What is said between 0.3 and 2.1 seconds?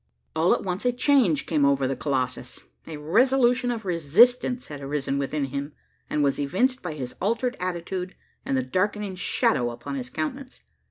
All at once, a change came over the